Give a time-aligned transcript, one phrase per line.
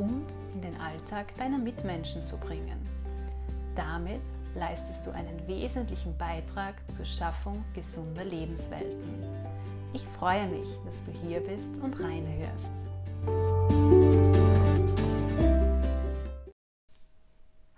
[0.00, 2.88] und in den Alltag deiner Mitmenschen zu bringen.
[3.76, 4.22] Damit
[4.54, 9.22] leistest du einen wesentlichen Beitrag zur Schaffung gesunder Lebenswelten.
[9.92, 12.70] Ich freue mich, dass du hier bist und reinhörst.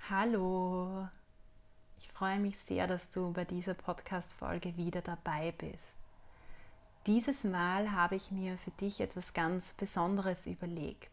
[0.08, 1.08] Hallo,
[1.98, 5.78] ich freue mich sehr, dass du bei dieser Podcast-Folge wieder dabei bist.
[7.06, 11.11] Dieses Mal habe ich mir für dich etwas ganz Besonderes überlegt.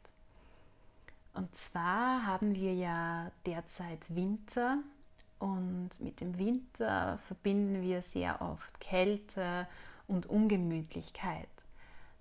[1.40, 4.80] Und zwar haben wir ja derzeit Winter
[5.40, 9.66] und mit dem Winter verbinden wir sehr oft Kälte
[10.06, 11.48] und Ungemütlichkeit.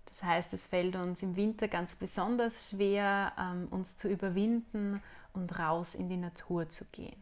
[0.07, 5.03] Das heißt, es fällt uns im Winter ganz besonders schwer, ähm, uns zu überwinden
[5.33, 7.21] und raus in die Natur zu gehen.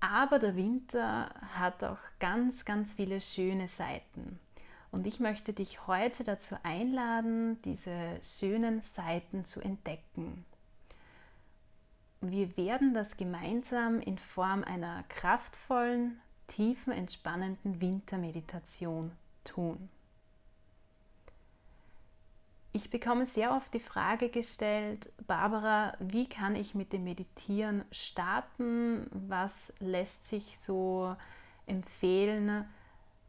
[0.00, 4.38] Aber der Winter hat auch ganz, ganz viele schöne Seiten.
[4.90, 10.44] Und ich möchte dich heute dazu einladen, diese schönen Seiten zu entdecken.
[12.20, 19.12] Wir werden das gemeinsam in Form einer kraftvollen, tiefen, entspannenden Wintermeditation
[19.44, 19.88] tun.
[22.72, 29.06] Ich bekomme sehr oft die Frage gestellt, Barbara, wie kann ich mit dem Meditieren starten?
[29.10, 31.16] Was lässt sich so
[31.66, 32.64] empfehlen,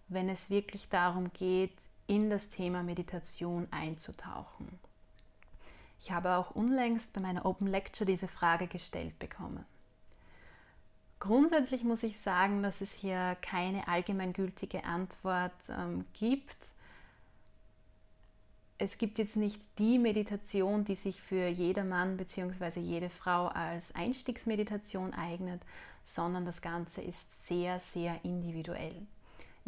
[0.07, 1.75] wenn es wirklich darum geht,
[2.07, 4.79] in das Thema Meditation einzutauchen?
[5.99, 9.65] Ich habe auch unlängst bei meiner Open Lecture diese Frage gestellt bekommen.
[11.19, 16.55] Grundsätzlich muss ich sagen, dass es hier keine allgemeingültige Antwort ähm, gibt.
[18.77, 22.79] Es gibt jetzt nicht die Meditation, die sich für jedermann bzw.
[22.79, 25.61] jede Frau als Einstiegsmeditation eignet,
[26.05, 29.05] sondern das Ganze ist sehr, sehr individuell.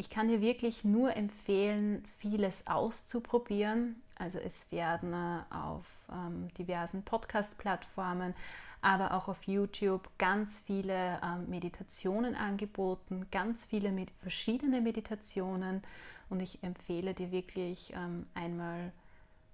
[0.02, 4.02] Ich kann hier wirklich nur empfehlen, vieles auszuprobieren.
[4.18, 8.34] Also es werden äh, auf ähm, diversen Podcast-Plattformen,
[8.82, 15.84] aber auch auf YouTube ganz viele ähm, Meditationen angeboten, ganz viele med verschiedene Meditationen.
[16.32, 18.92] Und ich empfehle dir wirklich ähm, einmal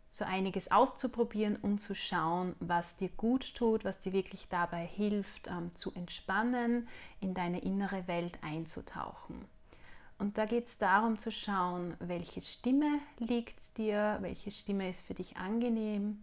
[0.08, 5.48] so einiges auszuprobieren und zu schauen, was dir gut tut, was dir wirklich dabei hilft,
[5.48, 6.88] ähm, zu entspannen,
[7.20, 9.57] in deine innere Welt einzutauchen.
[10.20, 15.14] Und da geht es darum zu schauen, welche Stimme liegt dir, welche Stimme ist für
[15.14, 16.20] dich angenehm.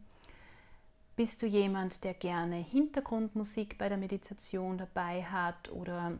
[1.17, 6.19] Bist du jemand, der gerne Hintergrundmusik bei der Meditation dabei hat oder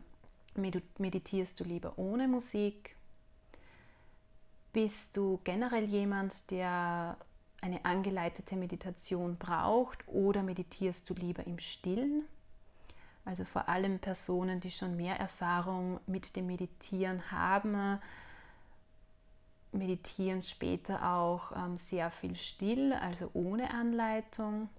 [0.55, 2.95] meditierst du lieber ohne Musik?
[4.71, 7.17] Bist du generell jemand, der
[7.59, 12.23] eine angeleitete Meditation braucht oder meditierst du lieber im Stillen?
[13.25, 17.99] Also vor allem Personen, die schon mehr Erfahrung mit dem Meditieren haben,
[19.71, 24.69] meditieren später auch ähm, sehr viel still, also ohne Anleitung.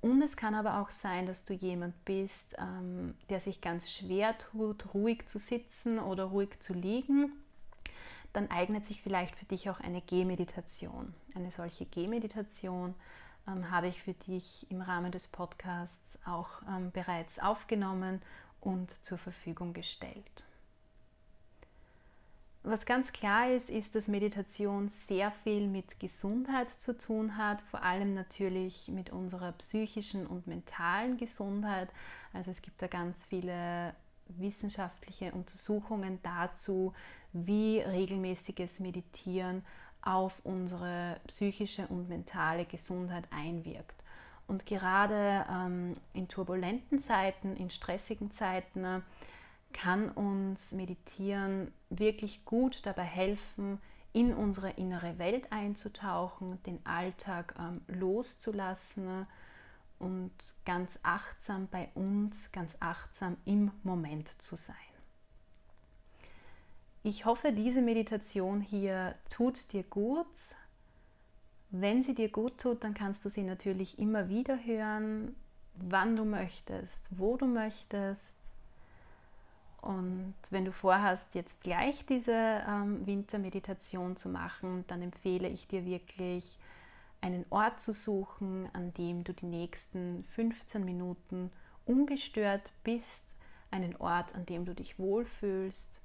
[0.00, 4.36] Und es kann aber auch sein, dass du jemand bist, ähm, der sich ganz schwer
[4.38, 7.32] tut, ruhig zu sitzen oder ruhig zu liegen.
[8.32, 11.14] Dann eignet sich vielleicht für dich auch eine Gehmeditation.
[11.34, 12.94] Eine solche Gehmeditation
[13.48, 18.22] ähm, habe ich für dich im Rahmen des Podcasts auch ähm, bereits aufgenommen
[18.60, 20.44] und zur Verfügung gestellt.
[22.62, 27.84] Was ganz klar ist, ist, dass Meditation sehr viel mit Gesundheit zu tun hat, vor
[27.84, 31.88] allem natürlich mit unserer psychischen und mentalen Gesundheit.
[32.32, 33.94] Also es gibt da ganz viele
[34.28, 36.92] wissenschaftliche Untersuchungen dazu,
[37.32, 39.64] wie regelmäßiges Meditieren
[40.02, 44.02] auf unsere psychische und mentale Gesundheit einwirkt.
[44.46, 49.00] Und gerade ähm, in turbulenten Zeiten, in stressigen Zeiten, äh,
[49.72, 53.80] kann uns Meditieren wirklich gut dabei helfen,
[54.12, 59.26] in unsere innere Welt einzutauchen, den Alltag ähm, loszulassen
[59.98, 60.32] und
[60.64, 64.76] ganz achtsam bei uns, ganz achtsam im Moment zu sein.
[67.02, 70.26] Ich hoffe, diese Meditation hier tut dir gut.
[71.70, 75.36] Wenn sie dir gut tut, dann kannst du sie natürlich immer wieder hören,
[75.74, 78.34] wann du möchtest, wo du möchtest.
[79.82, 85.84] Und wenn du vorhast, jetzt gleich diese ähm, Wintermeditation zu machen, dann empfehle ich dir
[85.84, 86.58] wirklich,
[87.26, 91.50] einen Ort zu suchen, an dem du die nächsten 15 Minuten
[91.84, 93.24] ungestört bist,
[93.72, 96.00] einen Ort, an dem du dich wohlfühlst.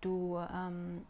[0.00, 1.04] Du ähm,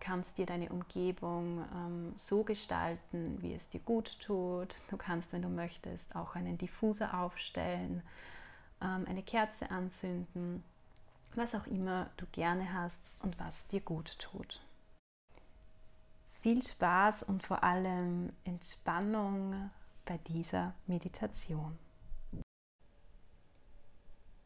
[0.00, 4.74] kannst dir deine Umgebung ähm, so gestalten, wie es dir gut tut.
[4.88, 8.02] Du kannst, wenn du möchtest, auch einen Diffuser aufstellen,
[8.80, 10.64] ähm, eine Kerze anzünden,
[11.34, 14.62] was auch immer du gerne hast und was dir gut tut.
[16.42, 19.70] Viel Spaß und vor allem Entspannung
[20.04, 21.78] bei dieser Meditation.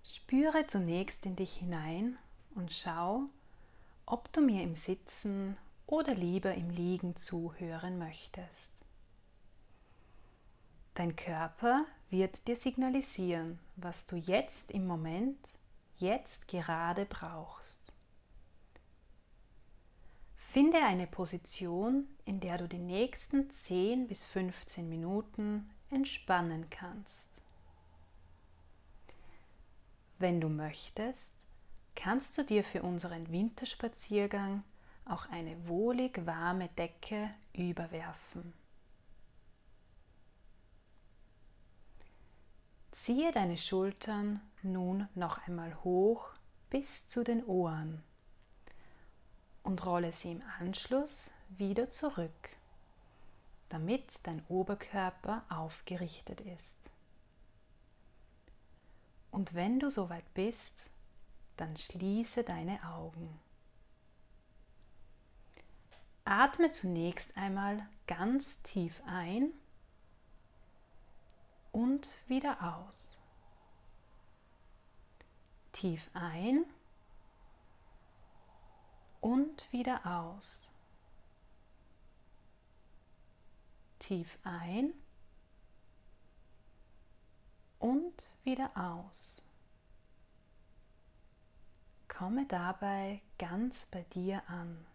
[0.05, 2.19] Spüre zunächst in dich hinein
[2.55, 3.23] und schau,
[4.05, 5.57] ob du mir im Sitzen
[5.87, 8.71] oder lieber im Liegen zuhören möchtest.
[10.93, 15.39] Dein Körper wird dir signalisieren, was du jetzt im Moment,
[15.97, 17.86] jetzt gerade brauchst.
[20.53, 27.29] Finde eine Position, in der du die nächsten 10 bis 15 Minuten entspannen kannst.
[30.19, 31.35] Wenn du möchtest,
[31.95, 34.63] kannst du dir für unseren Winterspaziergang
[35.05, 38.55] auch eine wohlig warme Decke überwerfen.
[42.93, 46.31] Ziehe deine Schultern nun noch einmal hoch
[46.71, 48.03] bis zu den Ohren
[49.67, 52.51] und rolle sie im Anschluss wieder zurück,
[53.69, 56.79] damit dein Oberkörper aufgerichtet ist.
[59.33, 60.73] Und wenn du soweit bist,
[61.57, 63.41] dann schließe deine Augen.
[66.25, 69.51] Atme zunächst einmal ganz tief ein
[71.73, 73.21] und wieder aus.
[75.73, 76.65] Tief ein
[79.27, 80.71] und wieder aus.
[83.99, 84.93] Tief ein
[87.81, 89.43] und wieder aus.
[92.07, 94.87] Komme dabei ganz bei dir an.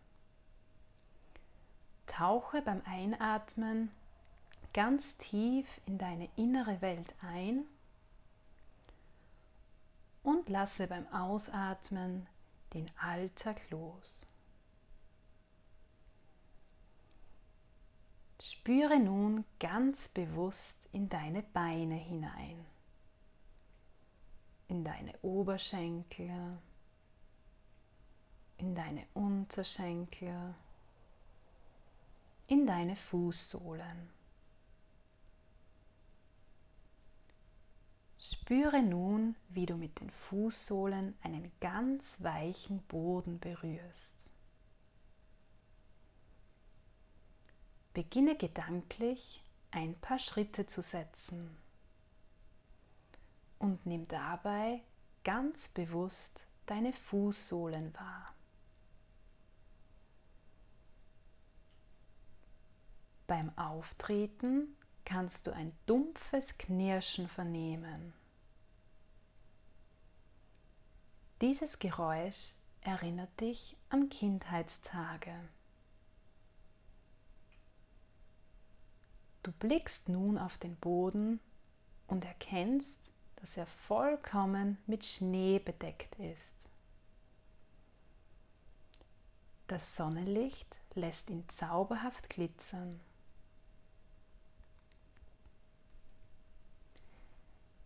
[2.07, 3.91] Tauche beim Einatmen
[4.73, 7.65] ganz tief in deine innere Welt ein
[10.23, 12.27] und lasse beim Ausatmen
[12.73, 14.25] den Alltag los.
[18.41, 22.65] Spüre nun ganz bewusst in deine Beine hinein,
[24.67, 26.57] in deine Oberschenkel,
[28.57, 30.55] in deine Unterschenkel,
[32.47, 34.20] in deine Fußsohlen.
[38.31, 44.31] Spüre nun, wie du mit den Fußsohlen einen ganz weichen Boden berührst.
[47.93, 51.57] Beginne gedanklich ein paar Schritte zu setzen
[53.59, 54.81] und nimm dabei
[55.25, 58.33] ganz bewusst deine Fußsohlen wahr.
[63.27, 68.13] Beim Auftreten kannst du ein dumpfes Knirschen vernehmen.
[71.41, 75.33] Dieses Geräusch erinnert dich an Kindheitstage.
[79.41, 81.39] Du blickst nun auf den Boden
[82.05, 82.99] und erkennst,
[83.37, 86.53] dass er vollkommen mit Schnee bedeckt ist.
[89.65, 92.99] Das Sonnenlicht lässt ihn zauberhaft glitzern.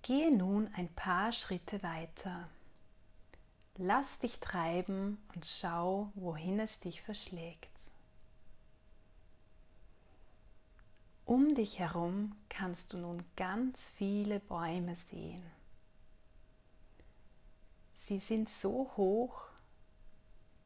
[0.01, 2.49] Gehe nun ein paar Schritte weiter.
[3.77, 7.69] Lass dich treiben und schau, wohin es dich verschlägt.
[11.25, 15.43] Um dich herum kannst du nun ganz viele Bäume sehen.
[18.07, 19.41] Sie sind so hoch,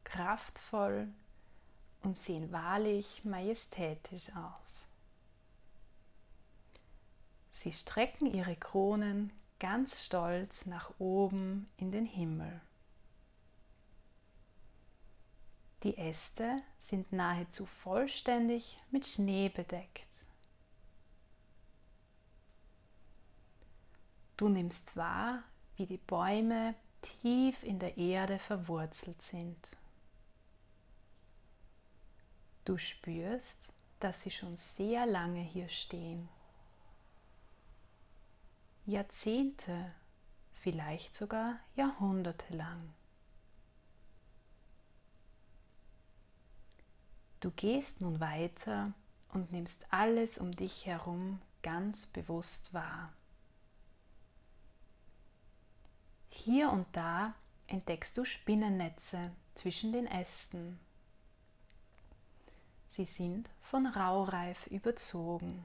[0.04, 1.08] kraftvoll
[2.02, 4.70] und sehen wahrlich majestätisch aus.
[7.54, 12.60] Sie strecken ihre Kronen ganz stolz nach oben in den Himmel.
[15.82, 20.06] Die Äste sind nahezu vollständig mit Schnee bedeckt.
[24.36, 25.42] Du nimmst wahr,
[25.76, 29.76] wie die Bäume tief in der Erde verwurzelt sind.
[32.64, 33.56] Du spürst,
[34.00, 36.28] dass sie schon sehr lange hier stehen.
[38.86, 39.92] Jahrzehnte,
[40.62, 42.92] vielleicht sogar Jahrhunderte lang.
[47.40, 48.92] Du gehst nun weiter
[49.32, 53.12] und nimmst alles um dich herum ganz bewusst wahr.
[56.28, 57.34] Hier und da
[57.66, 60.78] entdeckst du Spinnennetze zwischen den Ästen.
[62.90, 65.64] Sie sind von Raureif überzogen.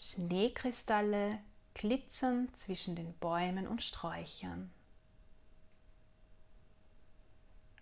[0.00, 1.38] Schneekristalle
[1.74, 4.70] glitzern zwischen den Bäumen und Sträuchern.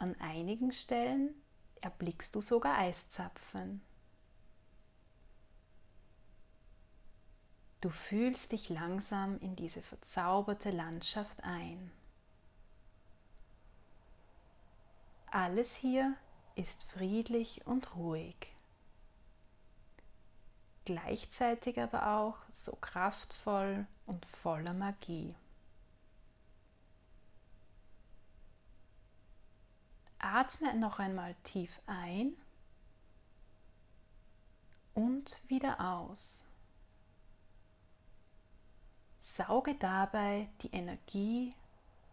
[0.02, 1.32] An einigen Stellen
[1.80, 3.80] erblickst du sogar Eiszapfen.
[7.80, 11.92] Du fühlst dich langsam in diese verzauberte Landschaft ein.
[15.30, 16.16] Alles hier
[16.56, 18.52] ist friedlich und ruhig,
[20.84, 25.36] gleichzeitig aber auch so kraftvoll und voller Magie.
[30.22, 32.36] Atme noch einmal tief ein
[34.94, 36.44] und wieder aus.
[39.20, 41.54] Sauge dabei die Energie,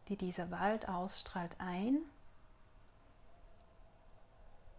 [0.07, 1.99] die dieser Wald ausstrahlt, ein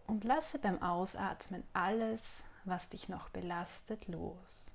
[0.07, 4.71] und lasse beim Ausatmen alles, was dich noch belastet, los.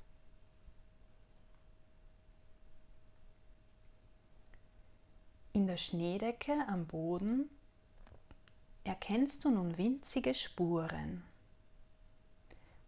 [5.53, 7.51] In der Schneedecke am Boden
[8.87, 11.25] erkennst du nun winzige Spuren.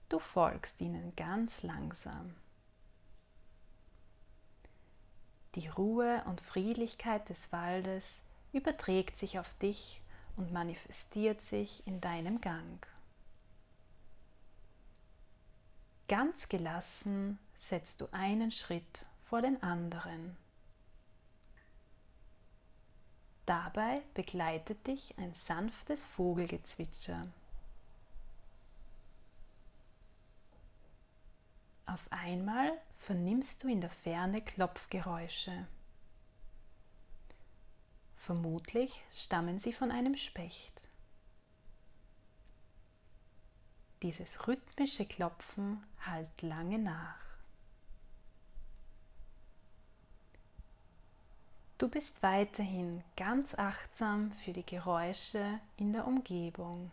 [0.08, 2.34] Du folgst ihnen ganz langsam.
[5.54, 8.20] Die Ruhe und Friedlichkeit des Waldes
[8.52, 10.00] überträgt sich auf dich
[10.36, 12.86] und manifestiert sich in deinem Gang.
[16.06, 20.36] Ganz gelassen setzt du einen Schritt vor den anderen.
[23.48, 27.26] Dabei begleitet dich ein sanftes Vogelgezwitscher.
[31.86, 35.66] Auf einmal vernimmst du in der Ferne Klopfgeräusche.
[38.16, 40.82] Vermutlich stammen sie von einem Specht.
[44.02, 47.27] Dieses rhythmische Klopfen hallt lange nach.
[51.78, 56.90] Du bist weiterhin ganz achtsam für die Geräusche in der Umgebung.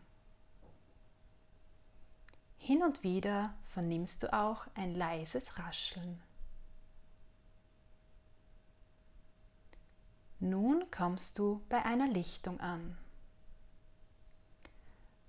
[2.60, 6.22] Hin und wieder vernimmst du auch ein leises Rascheln.
[10.39, 12.96] Nun kommst du bei einer Lichtung an.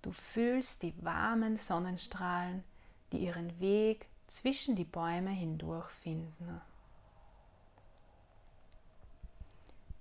[0.03, 2.63] Du fühlst die warmen Sonnenstrahlen,
[3.11, 6.61] die ihren Weg zwischen die Bäume hindurch finden.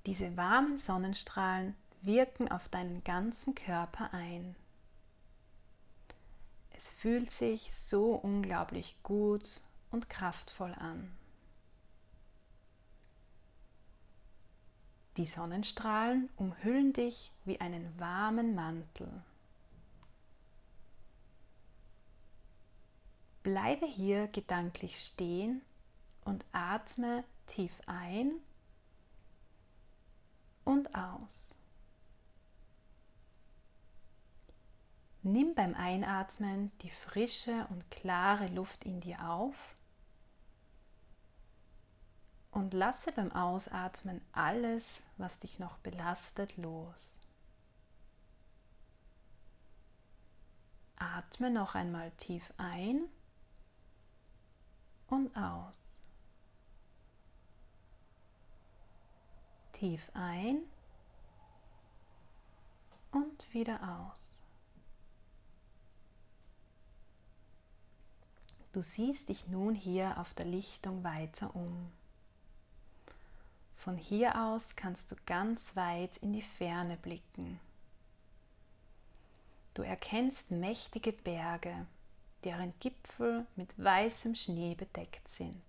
[0.05, 4.55] Diese warmen Sonnenstrahlen wirken auf deinen ganzen Körper ein.
[6.71, 11.12] Es fühlt sich so unglaublich gut und kraftvoll an.
[15.17, 19.09] Die Sonnenstrahlen umhüllen dich wie einen warmen Mantel.
[23.41, 25.62] Bleibe hier gedanklich stehen
[26.25, 28.33] und atme tief ein
[30.86, 31.56] und aus.
[35.24, 39.56] Nimm beim Einatmen die frische und klare Luft in dir auf
[42.51, 47.18] und lasse beim Ausatmen alles, was dich noch belastet, los.
[50.98, 53.10] Atme noch einmal tief ein
[55.08, 56.01] und aus.
[59.74, 60.62] Tief ein
[63.15, 64.41] und wieder aus.
[68.74, 71.91] Du siehst dich nun hier auf der Lichtung weiter um.
[73.77, 77.60] Von hier aus kannst du ganz weit in die Ferne blicken.
[79.75, 81.86] Du erkennst mächtige Berge,
[82.43, 85.62] deren Gipfel mit weißem Schnee bedeckt sind.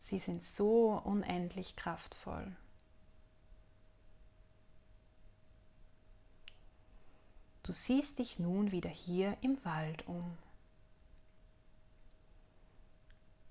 [0.00, 2.54] Sie sind so unendlich kraftvoll.
[7.62, 10.36] Du siehst dich nun wieder hier im Wald um.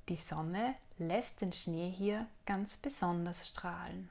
[0.09, 4.09] Die Sonne lässt den Schnee hier ganz besonders strahlen.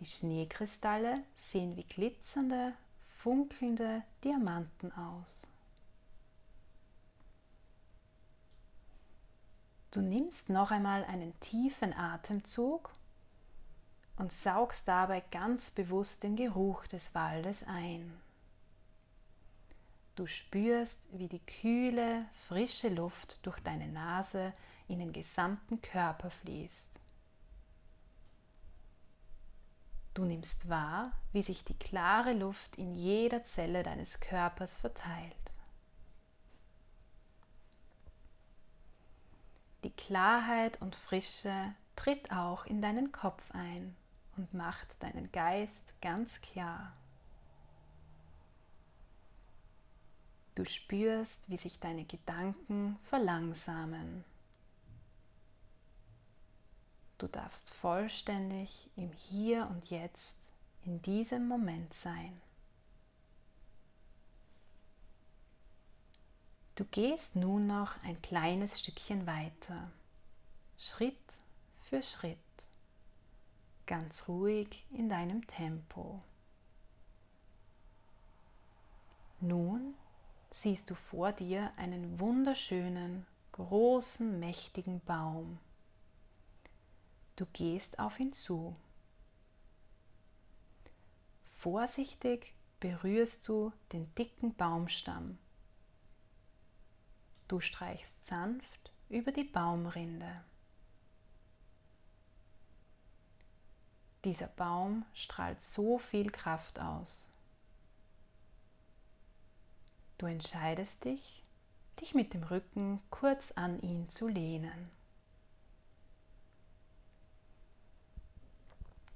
[0.00, 2.74] Die Schneekristalle sehen wie glitzernde,
[3.18, 5.46] funkelnde Diamanten aus.
[9.92, 12.90] Du nimmst noch einmal einen tiefen Atemzug
[14.20, 18.20] und saugst dabei ganz bewusst den Geruch des Waldes ein.
[20.14, 24.52] Du spürst, wie die kühle, frische Luft durch deine Nase
[24.88, 26.90] in den gesamten Körper fließt.
[30.12, 35.34] Du nimmst wahr, wie sich die klare Luft in jeder Zelle deines Körpers verteilt.
[39.82, 43.96] Die Klarheit und Frische tritt auch in deinen Kopf ein
[44.40, 46.94] und macht deinen Geist ganz klar.
[50.54, 54.24] Du spürst, wie sich deine Gedanken verlangsamen.
[57.18, 60.32] Du darfst vollständig im Hier und Jetzt
[60.86, 62.40] in diesem Moment sein.
[66.76, 69.90] Du gehst nun noch ein kleines Stückchen weiter,
[70.78, 71.14] Schritt
[71.90, 72.38] für Schritt,
[73.90, 76.22] ganz ruhig in deinem Tempo.
[79.40, 79.94] Nun
[80.52, 85.58] siehst du vor dir einen wunderschönen, großen, mächtigen Baum.
[87.34, 88.76] Du gehst auf ihn zu.
[91.58, 95.36] Vorsichtig berührst du den dicken Baumstamm.
[97.48, 100.44] Du streichst sanft über die Baumrinde.
[104.24, 107.30] Dieser Baum strahlt so viel Kraft aus.
[110.18, 111.42] Du entscheidest dich,
[112.00, 114.90] dich mit dem Rücken kurz an ihn zu lehnen.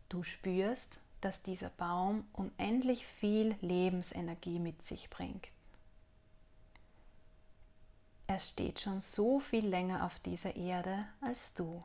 [0.09, 5.49] Du spürst, dass dieser Baum unendlich viel Lebensenergie mit sich bringt.
[8.27, 11.83] Er steht schon so viel länger auf dieser Erde als du.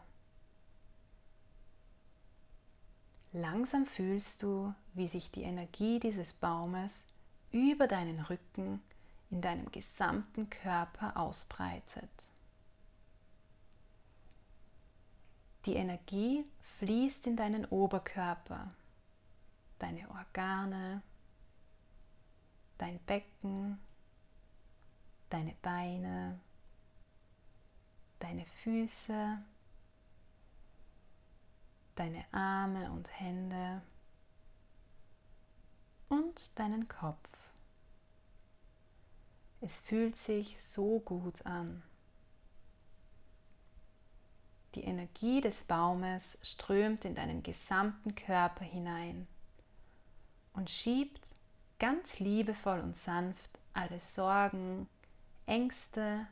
[3.31, 7.05] Langsam fühlst du, wie sich die Energie dieses Baumes
[7.51, 8.81] über deinen Rücken
[9.29, 12.09] in deinem gesamten Körper ausbreitet.
[15.65, 16.45] Die Energie
[16.79, 18.73] fließt in deinen Oberkörper,
[19.77, 21.03] deine Organe,
[22.79, 23.79] dein Becken,
[25.29, 26.39] deine Beine,
[28.19, 29.37] deine Füße,
[31.99, 33.81] deine Arme und Hände
[36.07, 37.29] und deinen Kopf.
[39.59, 41.83] Es fühlt sich so gut an.
[44.75, 49.27] Die Energie des Baumes strömt in deinen gesamten Körper hinein
[50.53, 51.27] und schiebt
[51.79, 54.87] ganz liebevoll und sanft alle Sorgen,
[55.45, 56.27] Ängste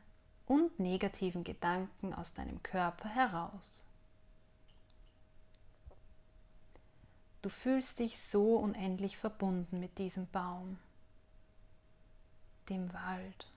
[0.46, 3.84] und negativen Gedanken aus deinem Körper heraus.
[7.42, 10.78] Du fühlst dich so unendlich verbunden mit diesem Baum
[12.68, 13.50] dem Wald.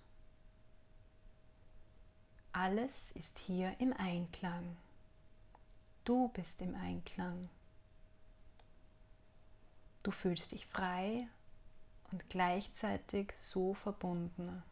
[2.54, 4.78] Alles ist hier im Einklang.
[6.04, 7.50] Du bist im Einklang.
[10.04, 11.28] Du fühlst dich frei
[12.12, 14.64] und gleichzeitig so verbunden.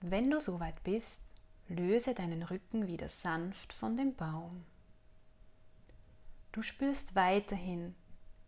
[0.00, 1.20] Wenn du soweit bist,
[1.68, 4.64] löse deinen Rücken wieder sanft von dem Baum.
[6.52, 7.94] Du spürst weiterhin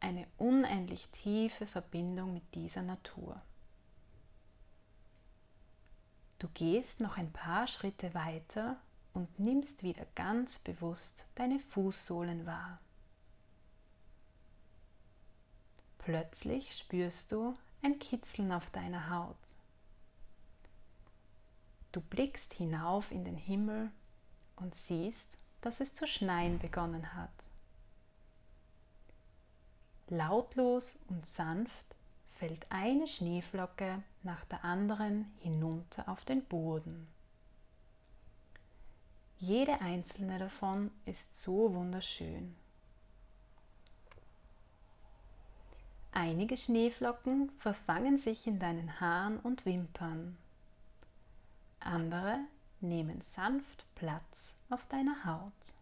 [0.00, 3.40] eine unendlich tiefe Verbindung mit dieser Natur.
[6.38, 8.76] Du gehst noch ein paar Schritte weiter
[9.14, 12.78] und nimmst wieder ganz bewusst deine Fußsohlen wahr.
[15.98, 19.36] Plötzlich spürst du ein Kitzeln auf deiner Haut.
[21.96, 23.90] Du blickst hinauf in den Himmel
[24.56, 25.30] und siehst,
[25.62, 27.30] dass es zu schneien begonnen hat.
[30.08, 31.96] Lautlos und sanft
[32.32, 37.08] fällt eine Schneeflocke nach der anderen hinunter auf den Boden.
[39.38, 42.54] Jede einzelne davon ist so wunderschön.
[46.12, 50.36] Einige Schneeflocken verfangen sich in deinen Haaren und Wimpern.
[51.86, 52.38] Andere
[52.80, 55.74] nehmen sanft Platz auf deiner Haut.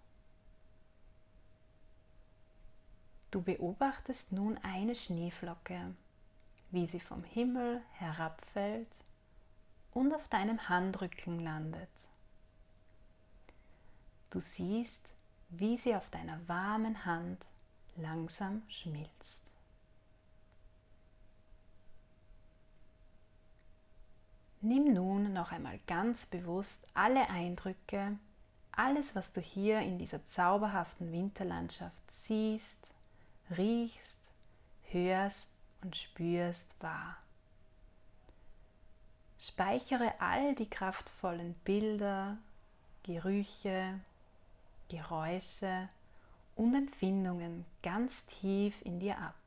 [3.31, 5.95] Du beobachtest nun eine Schneeflocke,
[6.71, 8.95] wie sie vom Himmel herabfällt
[9.93, 11.89] und auf deinem Handrücken landet.
[14.31, 15.15] Du siehst,
[15.49, 17.47] wie sie auf deiner warmen Hand
[17.97, 19.44] langsam schmilzt.
[24.67, 28.17] Nimm nun noch einmal ganz bewusst alle Eindrücke,
[28.73, 32.79] alles, was du hier in dieser zauberhaften Winterlandschaft siehst,
[33.59, 34.17] riechst,
[34.85, 35.49] hörst
[35.83, 37.19] und spürst, wahr.
[39.39, 42.39] Speichere all die kraftvollen Bilder,
[43.03, 44.01] Gerüche,
[44.89, 45.91] Geräusche
[46.57, 49.44] und Empfindungen ganz tief in dir ab.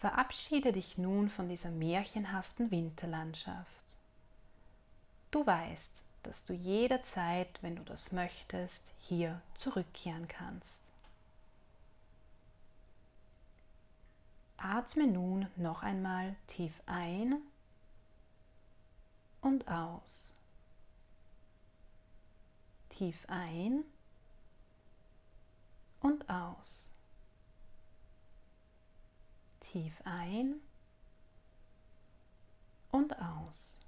[0.00, 3.68] Verabschiede dich nun von dieser märchenhaften Winterlandschaft.
[5.30, 10.80] Du weißt, dass du jederzeit, wenn du das möchtest, hier zurückkehren kannst.
[14.56, 17.36] Atme nun noch einmal tief ein
[19.42, 20.32] und aus.
[22.88, 23.84] Tief ein
[26.00, 26.89] und aus.
[29.70, 30.56] Tief ein
[32.90, 33.78] und aus.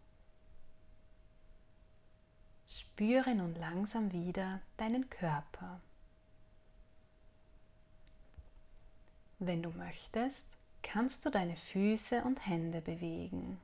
[2.68, 5.80] Spüre nun langsam wieder deinen Körper.
[9.40, 10.46] Wenn du möchtest,
[10.84, 13.58] kannst du deine Füße und Hände bewegen.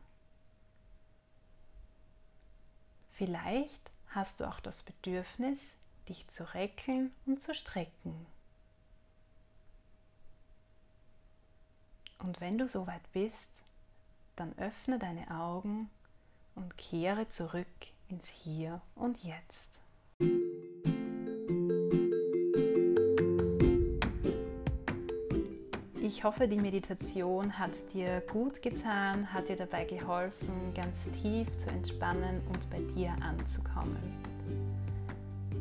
[3.12, 5.72] Vielleicht hast du auch das Bedürfnis,
[6.08, 8.26] dich zu recken und zu strecken.
[12.18, 13.48] Und wenn du soweit bist,
[14.36, 15.88] dann öffne deine Augen
[16.54, 17.66] und kehre zurück
[18.08, 19.70] ins Hier und Jetzt.
[26.00, 31.70] Ich hoffe, die Meditation hat dir gut getan, hat dir dabei geholfen, ganz tief zu
[31.70, 33.98] entspannen und bei dir anzukommen.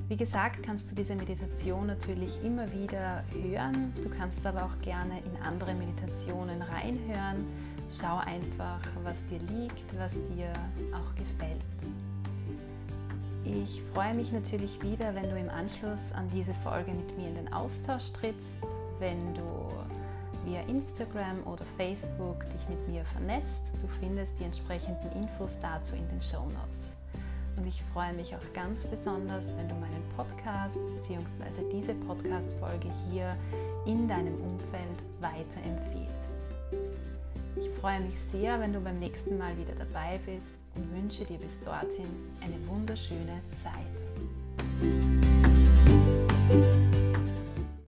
[0.10, 3.94] Wie gesagt, kannst du diese Meditation natürlich immer wieder hören.
[4.02, 7.46] Du kannst aber auch gerne in andere Meditationen reinhören.
[7.90, 10.54] Schau einfach, was dir liegt, was dir
[10.94, 11.62] auch gefällt.
[13.44, 17.36] Ich freue mich natürlich wieder, wenn du im Anschluss an diese Folge mit mir in
[17.36, 18.58] den Austausch trittst,
[19.00, 19.70] wenn du
[20.46, 23.74] via Instagram oder Facebook dich mit mir vernetzt.
[23.82, 26.97] Du findest die entsprechenden Infos dazu in den Show Notes.
[27.58, 31.64] Und ich freue mich auch ganz besonders, wenn du meinen Podcast bzw.
[31.74, 33.36] diese Podcast-Folge hier
[33.86, 36.36] in deinem Umfeld weiterempfehlst.
[37.60, 41.40] Ich freue mich sehr, wenn du beim nächsten Mal wieder dabei bist und wünsche dir
[41.40, 42.06] bis dorthin
[42.42, 43.74] eine wunderschöne Zeit.